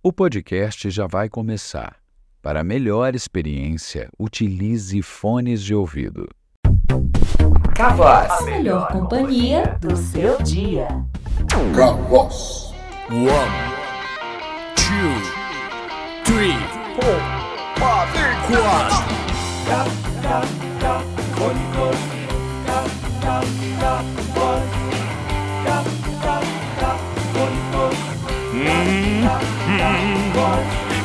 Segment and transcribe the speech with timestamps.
[0.00, 1.96] O podcast já vai começar.
[2.40, 6.28] Para melhor experiência, utilize fones de ouvido.
[7.74, 8.30] Cavoz.
[8.30, 10.86] A melhor companhia do seu dia.
[11.74, 12.72] Cavoz.
[13.10, 13.26] One,
[14.76, 15.10] two,
[16.24, 16.54] three,
[16.94, 17.18] four,
[17.74, 18.12] five,
[18.46, 19.08] quatro.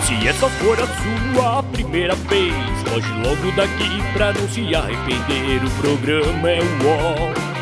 [0.06, 2.54] Se essa for a sua primeira vez,
[2.88, 5.64] foge logo daqui pra não se arrepender.
[5.66, 7.54] O programa é o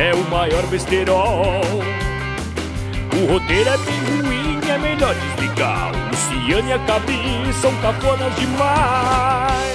[0.00, 1.62] é o maior besterol.
[3.12, 5.92] O roteiro é bem ruim, é melhor desligar.
[6.10, 9.70] Luciano e a Gabi são cafonas demais.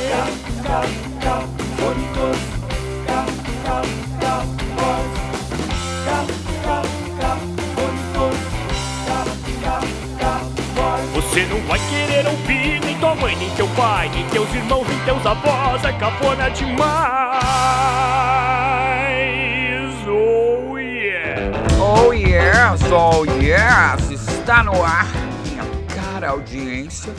[11.36, 14.98] Você não vai querer ouvir nem tua mãe, nem teu pai, nem teus irmãos, nem
[15.00, 15.84] teus avós.
[15.84, 16.96] É cafona demais.
[20.08, 21.52] Oh yeah.
[21.78, 25.08] Oh yes, oh yes, está no ar,
[25.46, 27.14] minha cara audiência,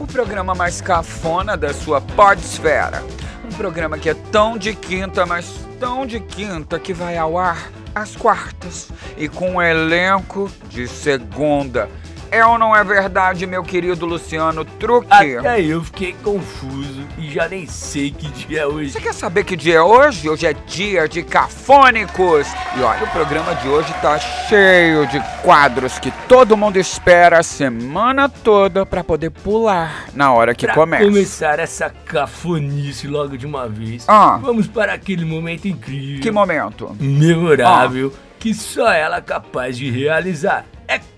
[0.00, 3.04] o programa mais cafona da sua podesfera.
[3.44, 7.70] Um programa que é tão de quinta, mas tão de quinta que vai ao ar
[7.94, 11.88] às quartas e com um elenco de segunda.
[12.32, 15.08] É ou não é verdade, meu querido Luciano Truque?
[15.10, 18.92] Até eu fiquei confuso e já nem sei que dia é hoje.
[18.92, 20.28] Você quer saber que dia é hoje?
[20.28, 22.46] Hoje é dia de cafônicos.
[22.78, 27.42] E olha, o programa de hoje tá cheio de quadros que todo mundo espera a
[27.42, 31.04] semana toda pra poder pular na hora que Pra começa.
[31.04, 34.38] começar essa cafonice logo de uma vez, Ah.
[34.40, 36.96] vamos para aquele momento incrível, Que momento?
[37.00, 40.64] memorável, que só ela é capaz de realizar.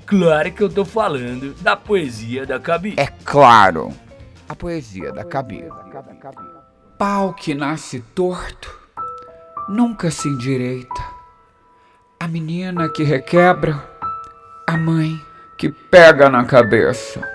[0.06, 2.94] Claro que eu tô falando da poesia da Cabi.
[2.96, 3.92] É claro,
[4.48, 5.64] a poesia da Cabi.
[6.98, 8.78] Pau que nasce torto,
[9.68, 11.02] nunca se endireita.
[12.20, 13.82] A menina que requebra,
[14.68, 15.18] a mãe
[15.58, 17.26] que pega na cabeça.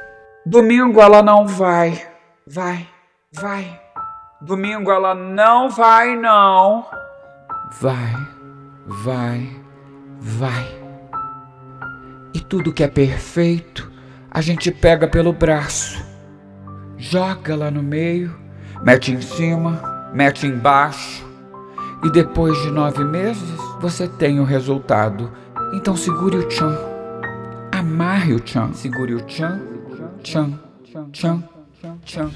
[0.46, 2.08] Domingo ela não vai,
[2.46, 2.88] vai,
[3.32, 3.82] vai.
[4.40, 6.86] Domingo ela não vai, não.
[7.82, 8.16] Vai,
[8.86, 9.50] vai,
[10.20, 10.87] vai.
[12.50, 13.92] Tudo que é perfeito,
[14.32, 16.02] a gente pega pelo braço,
[16.98, 18.34] joga lá no meio,
[18.82, 21.26] mete em cima, mete embaixo.
[22.04, 25.32] E depois de nove meses, você tem o resultado.
[25.74, 26.78] Então segure o tchan.
[27.72, 28.72] Amarre o tchan.
[28.74, 29.60] Segure o tchan,
[30.24, 30.60] tchan,
[31.12, 31.44] tchan,
[32.06, 32.32] tchan.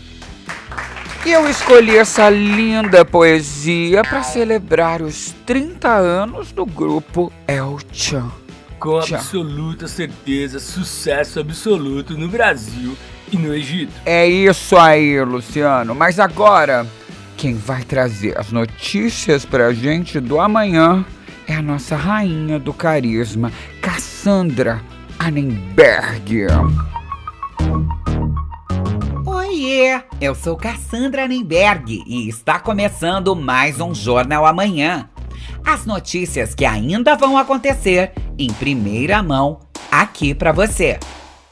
[1.24, 8.30] E eu escolhi essa linda poesia para celebrar os 30 anos do grupo El Chan.
[8.82, 9.20] Com Tchau.
[9.20, 12.98] absoluta certeza, sucesso absoluto no Brasil
[13.32, 13.94] e no Egito.
[14.08, 15.94] É isso aí, Luciano.
[15.94, 16.88] Mas agora,
[17.38, 21.06] quem vai trazer as notícias pra gente do amanhã
[21.48, 24.82] é a nossa rainha do carisma, Cassandra
[25.20, 26.48] Annenberg.
[29.24, 35.08] Oiê, eu sou Cassandra Nemberg e está começando mais um Jornal Amanhã.
[35.66, 39.60] As notícias que ainda vão acontecer em primeira mão
[39.92, 41.00] aqui para você.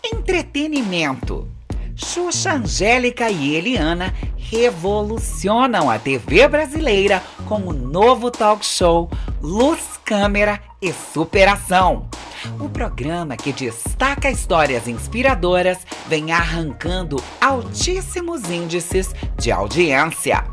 [0.04, 1.48] Entretenimento.
[1.96, 9.10] Xuxa Angélica e Eliana revolucionam a TV brasileira com o novo talk show
[9.42, 12.10] Luz, Câmera e Superação.
[12.60, 20.46] O programa que destaca histórias inspiradoras vem arrancando altíssimos índices de audiência.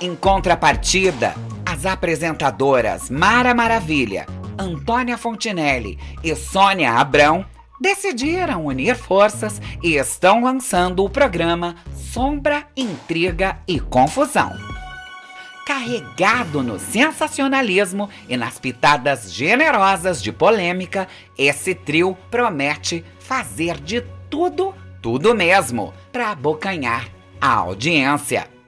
[0.00, 1.34] Em contrapartida,
[1.70, 4.26] as apresentadoras Mara Maravilha,
[4.58, 7.46] Antônia Fontinelli e Sônia Abrão
[7.80, 14.52] decidiram unir forças e estão lançando o programa Sombra, Intriga e Confusão.
[15.64, 21.06] Carregado no sensacionalismo e nas pitadas generosas de polêmica,
[21.38, 27.06] esse trio promete fazer de tudo, tudo mesmo, para abocanhar
[27.40, 28.59] a audiência.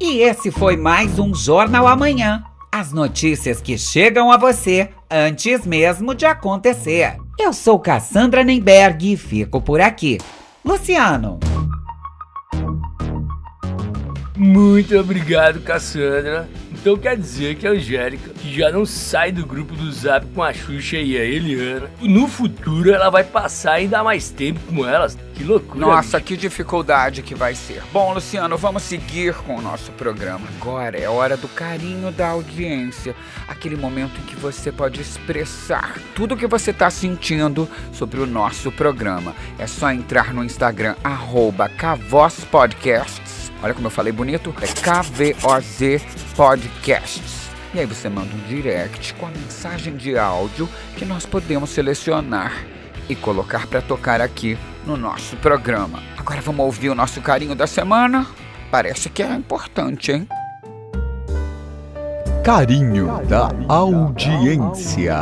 [0.00, 2.42] E esse foi mais um Jornal Amanhã.
[2.72, 7.18] As notícias que chegam a você antes mesmo de acontecer.
[7.38, 10.16] Eu sou Cassandra Nemberg e fico por aqui.
[10.64, 11.38] Luciano,
[14.34, 16.48] Muito obrigado, Cassandra.
[16.80, 20.42] Então quer dizer que a Angélica, que já não sai do grupo do Zap com
[20.42, 25.14] a Xuxa e a Eliana, no futuro ela vai passar ainda mais tempo com elas.
[25.34, 25.78] Que loucura.
[25.78, 26.28] Nossa, bicho.
[26.28, 27.82] que dificuldade que vai ser.
[27.92, 30.48] Bom, Luciano, vamos seguir com o nosso programa.
[30.58, 33.14] Agora é hora do carinho da audiência.
[33.46, 38.26] Aquele momento em que você pode expressar tudo o que você está sentindo sobre o
[38.26, 39.34] nosso programa.
[39.58, 41.70] É só entrar no Instagram, arroba
[42.50, 43.29] Podcasts.
[43.62, 44.54] Olha como eu falei bonito.
[44.60, 46.02] É KVOZ
[46.34, 47.50] Podcasts.
[47.72, 52.52] E aí você manda um direct com a mensagem de áudio que nós podemos selecionar
[53.08, 56.02] e colocar para tocar aqui no nosso programa.
[56.16, 58.26] Agora vamos ouvir o nosso carinho da semana?
[58.70, 60.28] Parece que é importante, hein?
[62.44, 65.14] Carinho da audiência.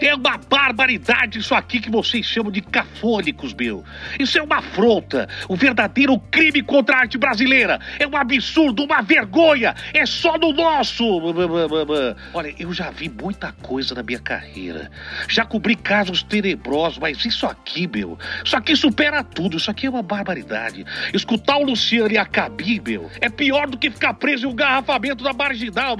[0.00, 3.84] É uma barbaridade isso aqui que vocês chamam de cafônicos, meu.
[4.18, 7.80] Isso é uma afronta, um verdadeiro crime contra a arte brasileira.
[7.98, 9.74] É um absurdo, uma vergonha.
[9.92, 11.04] É só no nosso.
[12.32, 14.90] Olha, eu já vi muita coisa na minha carreira.
[15.28, 19.56] Já cobri casos tenebrosos, mas isso aqui, meu, isso aqui supera tudo.
[19.56, 20.84] Isso aqui é uma barbaridade.
[21.12, 24.54] Escutar o Luciano e a Cabi, meu, é pior do que ficar preso em um
[24.54, 25.96] garrafamento da marginal.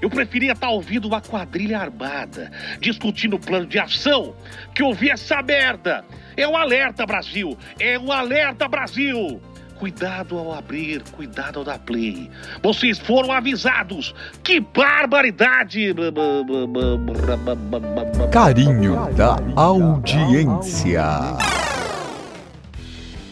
[0.00, 2.50] Eu preferia estar ouvindo uma quadrilha armada
[2.80, 4.34] discutindo o plano de ação
[4.74, 6.04] que ouvir essa merda.
[6.36, 7.56] É um alerta, Brasil!
[7.78, 9.40] É um alerta, Brasil!
[9.78, 12.30] Cuidado ao abrir, cuidado ao dar play.
[12.62, 14.14] Vocês foram avisados.
[14.42, 15.94] Que barbaridade!
[18.32, 21.04] Carinho da audiência.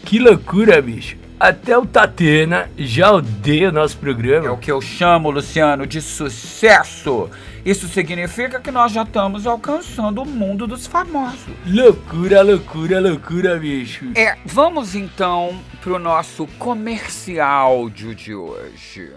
[0.05, 1.24] Que loucura, bicho.
[1.39, 4.51] Até o Tatena já odeia o nosso É programa.
[4.51, 7.29] o que eu chamo, Luciano, de sucesso.
[7.65, 11.47] Isso significa que nós já estamos alcançando o mundo dos famosos.
[11.65, 14.05] Loucura, loucura, loucura, bicho.
[14.15, 19.11] É, vamos então pro nosso comercial de hoje.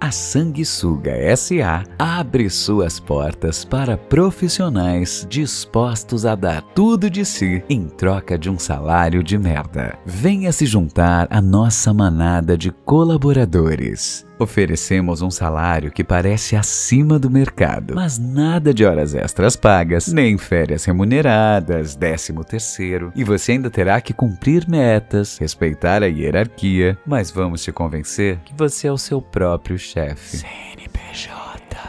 [0.00, 7.88] A Sanguessuga SA abre suas portas para profissionais dispostos a dar tudo de si em
[7.88, 9.98] troca de um salário de merda.
[10.06, 14.27] Venha se juntar à nossa manada de colaboradores.
[14.38, 20.38] Oferecemos um salário que parece acima do mercado, mas nada de horas extras pagas, nem
[20.38, 27.30] férias remuneradas, décimo terceiro, e você ainda terá que cumprir metas, respeitar a hierarquia, mas
[27.30, 30.38] vamos te convencer que você é o seu próprio chefe.
[30.38, 31.38] CNPJ.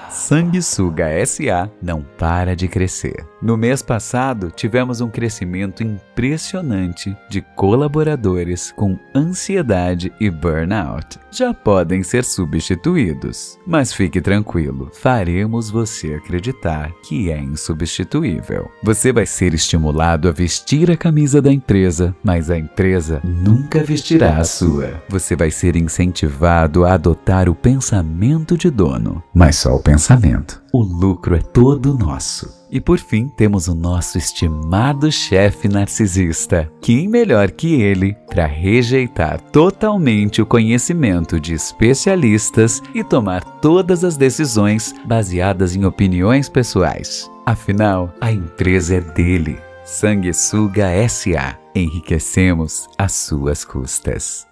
[0.10, 3.29] Sanguessuga SA não para de crescer.
[3.42, 11.18] No mês passado, tivemos um crescimento impressionante de colaboradores com ansiedade e burnout.
[11.32, 13.58] Já podem ser substituídos.
[13.66, 18.70] Mas fique tranquilo, faremos você acreditar que é insubstituível.
[18.84, 24.38] Você vai ser estimulado a vestir a camisa da empresa, mas a empresa nunca vestirá
[24.38, 25.02] a sua.
[25.08, 30.62] Você vai ser incentivado a adotar o pensamento de dono, mas só o pensamento.
[30.74, 32.59] O lucro é todo nosso.
[32.72, 36.72] E por fim, temos o nosso estimado chefe narcisista.
[36.82, 44.18] Quem melhor que ele para rejeitar totalmente o conhecimento de especialistas e tomar todas as
[44.18, 47.30] decisões baseadas em opiniões pessoais?
[47.46, 49.58] Afinal, a empresa é dele.
[49.84, 51.58] Sanguessuga SA.
[51.74, 54.49] Enriquecemos às suas custas.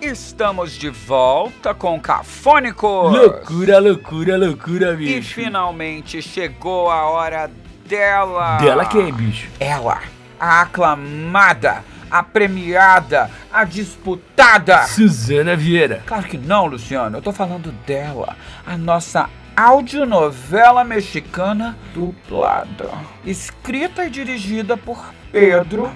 [0.00, 3.12] Estamos de volta com Cafônicos.
[3.12, 5.34] Loucura, loucura, loucura, E bicho.
[5.34, 7.50] finalmente chegou a hora
[7.86, 8.56] dela.
[8.56, 9.48] Dela quem, bicho?
[9.60, 10.00] Ela,
[10.38, 14.84] a aclamada, a premiada, a disputada.
[14.84, 16.02] Suzana Vieira.
[16.06, 17.18] Claro que não, Luciano.
[17.18, 18.36] Eu tô falando dela,
[18.66, 22.88] a nossa audionovela mexicana dublada,
[23.26, 25.90] escrita e dirigida por Pedro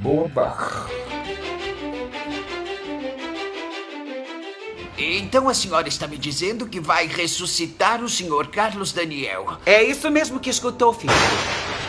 [0.00, 0.56] Boba.
[5.02, 9.58] Então a senhora está me dizendo que vai ressuscitar o senhor Carlos Daniel.
[9.64, 11.14] É isso mesmo que escutou, filho.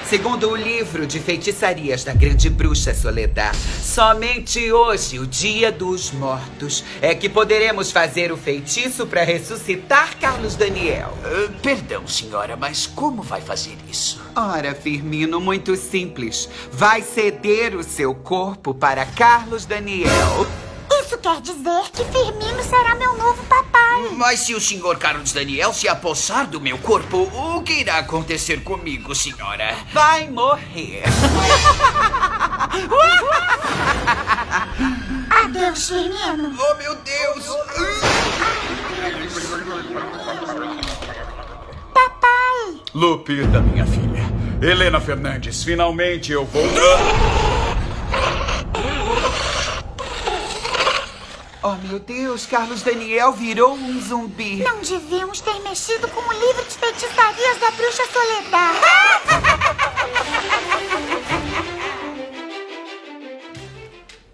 [0.05, 6.83] Segundo o livro de feitiçarias da grande bruxa Soledad, somente hoje, o dia dos mortos,
[7.01, 11.17] é que poderemos fazer o feitiço para ressuscitar Carlos Daniel.
[11.23, 14.21] Ah, perdão, senhora, mas como vai fazer isso?
[14.35, 16.49] Ora, Firmino, muito simples.
[16.71, 20.47] Vai ceder o seu corpo para Carlos Daniel.
[21.21, 24.09] Isso quer dizer que Firmino será meu novo papai.
[24.15, 28.63] Mas se o senhor Carlos Daniel se apossar do meu corpo, o que irá acontecer
[28.63, 29.75] comigo, senhora?
[29.93, 31.03] Vai morrer.
[35.29, 36.57] Adeus, Firmino.
[36.57, 37.45] Oh, meu Deus!
[41.93, 42.81] Papai.
[42.95, 44.25] Lupita, minha filha.
[44.59, 46.65] Helena Fernandes, finalmente eu vou.
[51.63, 54.63] Oh, meu Deus, Carlos Daniel virou um zumbi.
[54.63, 58.81] Não devíamos ter mexido com o livro de feitiçarias da bruxa Soledad.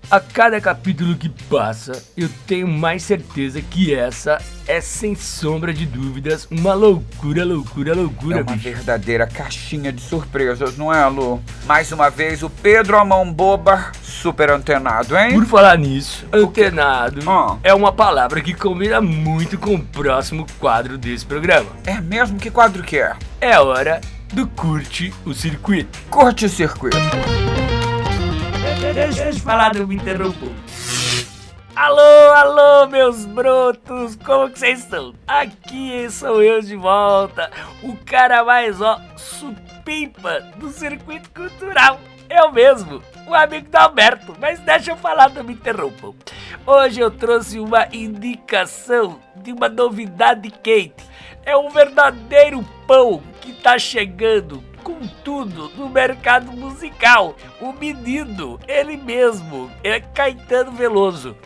[0.09, 5.85] A cada capítulo que passa, eu tenho mais certeza que essa é, sem sombra de
[5.85, 8.63] dúvidas, uma loucura, loucura, loucura, É uma bicho.
[8.69, 11.43] verdadeira caixinha de surpresas, não é, Lu?
[11.67, 15.33] Mais uma vez, o Pedro a mão boba, super antenado, hein?
[15.33, 17.57] Por falar nisso, antenado Ah.
[17.61, 21.67] é uma palavra que combina muito com o próximo quadro desse programa.
[21.85, 22.39] É mesmo?
[22.39, 23.13] Que quadro que é?
[23.41, 23.99] É hora
[24.33, 25.99] do Curte o Circuito.
[26.09, 26.97] Curte o circuito.
[28.93, 30.47] Deixa eu falar, não me interrompam.
[31.75, 35.13] Alô, alô, meus brotos, como que vocês estão?
[35.27, 37.51] Aqui sou eu de volta,
[37.83, 38.99] o cara mais, ó,
[39.87, 41.97] supimpa do circuito cultural.
[42.29, 46.13] Eu mesmo, o amigo do Alberto, mas deixa eu falar, não me interrompam.
[46.65, 51.05] Hoje eu trouxe uma indicação de uma novidade quente.
[51.45, 57.33] É um verdadeiro pão que tá chegando com tudo no mercado musical.
[57.61, 61.37] O menino, ele mesmo, é Caetano Veloso.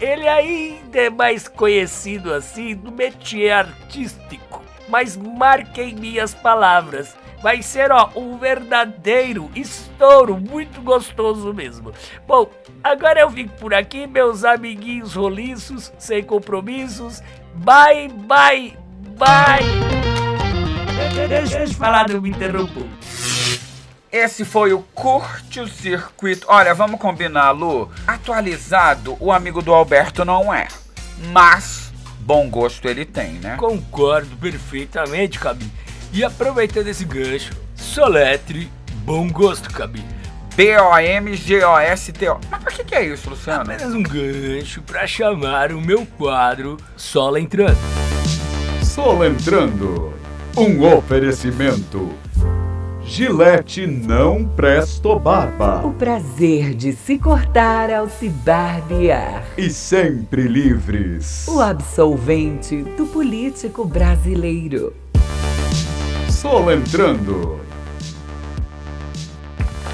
[0.00, 4.64] Ele ainda é mais conhecido assim no métier artístico.
[4.88, 7.16] Mas marquem minhas palavras.
[7.44, 11.92] Vai ser, ó, um verdadeiro estouro, muito gostoso mesmo.
[12.26, 12.48] Bom,
[12.82, 17.22] agora eu fico por aqui, meus amiguinhos roliços, sem compromissos.
[17.56, 18.78] Bye, bye,
[19.18, 19.62] bye.
[21.28, 22.88] Deixa eu falar, não me interrompam.
[24.10, 26.46] Esse foi o Curte o Circuito.
[26.48, 27.92] Olha, vamos combinar, Lu.
[28.06, 30.66] Atualizado, o amigo do Alberto não é.
[31.30, 33.58] Mas, bom gosto ele tem, né?
[33.58, 35.83] Concordo perfeitamente, Cabi.
[36.14, 38.70] E aproveitando esse gancho, soletre
[39.04, 40.00] bom gosto, Cabi.
[40.54, 42.38] B-O-M-G-O-S-T-O.
[42.48, 43.62] Mas por que, que é isso, Luciano?
[43.62, 47.76] Apenas um gancho para chamar o meu quadro Sola Entrando.
[48.80, 50.14] Sol entrando.
[50.56, 52.14] Um oferecimento.
[53.04, 55.84] Gillette não presto barba.
[55.84, 59.44] O prazer de se cortar ao se barbear.
[59.58, 61.48] E sempre livres.
[61.48, 64.94] O absolvente do político brasileiro.
[66.44, 67.58] Sol entrando.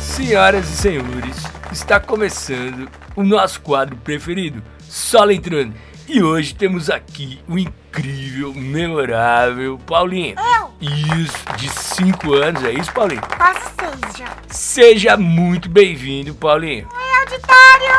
[0.00, 1.36] Senhoras e senhores,
[1.70, 5.76] está começando o nosso quadro preferido, Sola Entrando.
[6.08, 10.34] E hoje temos aqui o incrível, memorável Paulinho.
[10.58, 10.72] Eu?
[10.80, 13.22] Isso, de 5 anos, é isso, Paulinho?
[13.22, 14.36] Quase seis já.
[14.48, 16.88] Seja muito bem-vindo, Paulinho.
[16.92, 17.94] Oi, auditório!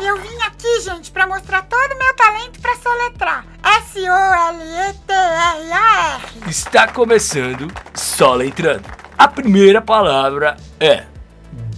[0.00, 3.44] Eu vim aqui, gente, pra mostrar todo o meu talento pra soletrar.
[3.90, 6.22] S-O-L-E-T-R-A-R.
[6.48, 8.88] Está começando Sola Entrando.
[9.18, 11.06] A primeira palavra é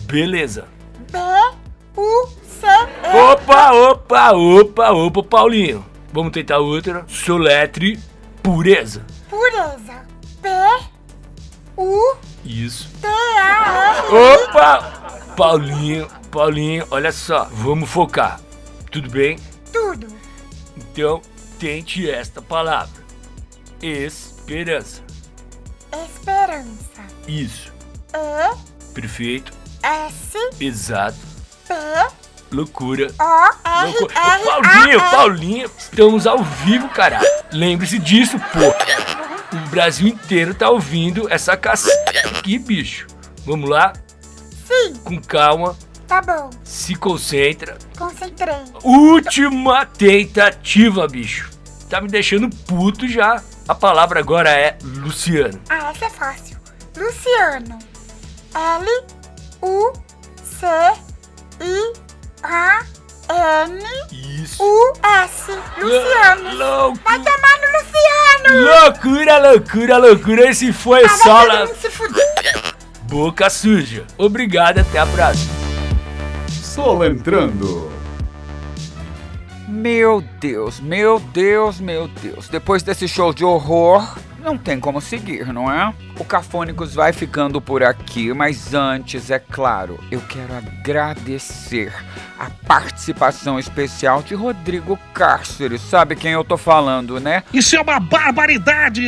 [0.05, 0.67] beleza.
[1.11, 3.17] B-U-C-E.
[3.17, 5.83] Opa, opa, opa, opa, Paulinho.
[6.13, 7.07] Vamos tentar outra.
[7.09, 7.99] Soletre
[8.43, 9.07] pureza.
[9.31, 10.07] Pureza.
[10.43, 12.19] P-U-T-A-R.
[12.45, 12.91] Isso.
[13.03, 14.15] R.
[14.15, 14.83] Opa!
[15.35, 18.39] Paulinho, Paulinho, olha só, vamos focar.
[18.91, 19.39] Tudo bem?
[19.73, 20.09] Tudo.
[20.77, 21.23] Então,
[21.63, 23.05] tente esta palavra.
[23.81, 25.01] Esperança.
[26.05, 27.03] Esperança.
[27.29, 27.73] Isso.
[28.93, 29.53] Perfeito.
[29.81, 30.65] E-S-P-O-R-R-A.
[30.65, 31.19] Exato.
[32.51, 33.15] Loucura.
[33.17, 34.13] Ah, Loucura.
[34.13, 37.21] Ô, Paulinho, Paulinho, estamos ao vivo, cara.
[37.53, 39.57] Lembre-se disso, pô.
[39.57, 43.07] O Brasil inteiro tá ouvindo essa cacete aqui, bicho.
[43.47, 43.93] Vamos lá?
[44.67, 44.95] Sim.
[45.05, 45.77] Com calma.
[46.09, 46.51] Tá bom.
[46.65, 47.79] Se concentra.
[47.97, 48.65] Concentrei.
[48.83, 51.52] Última tentativa, bicho.
[51.93, 53.43] Tá me deixando puto já.
[53.69, 55.61] A palavra agora é Luciano.
[55.69, 56.57] Ah, essa é fácil.
[56.97, 57.79] Luciano.
[64.23, 65.53] L-U-C-I-A-N-U-S.
[65.79, 66.55] Luciano.
[66.57, 66.99] Louco.
[67.05, 68.83] Vai tomar no Luciano.
[68.85, 70.49] Loucura, loucura, loucura.
[70.51, 71.67] Esse foi Ah, vai só todo la...
[71.67, 72.75] mundo se fuder.
[73.03, 74.07] boca suja.
[74.17, 75.53] Obrigado, até a próxima.
[76.49, 77.92] Sol entrando.
[79.83, 82.49] Meu Deus, meu Deus, meu Deus.
[82.49, 85.93] Depois desse show de horror, não tem como seguir, não é?
[86.21, 91.93] O Cafônicos vai ficando por aqui, mas antes, é claro, eu quero agradecer
[92.39, 95.81] a participação especial de Rodrigo Cárceres.
[95.81, 97.43] Sabe quem eu tô falando, né?
[97.53, 99.03] Isso é uma barbaridade!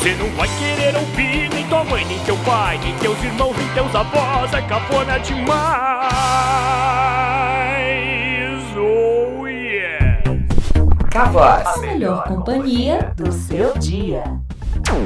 [0.07, 3.69] Você não vai querer ouvir nem tua mãe, nem teu pai, nem teus irmãos, nem
[3.71, 4.53] teus avós.
[4.53, 6.12] É cafona demais.
[8.76, 10.23] Oh yeah.
[11.11, 11.67] Cavoz.
[11.67, 14.23] A melhor companhia do seu dia.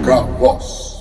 [0.04, 0.99] Cavoz.